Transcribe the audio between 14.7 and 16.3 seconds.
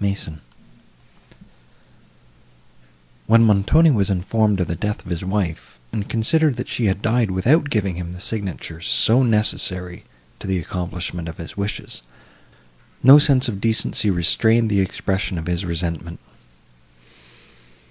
the expression of his resentment.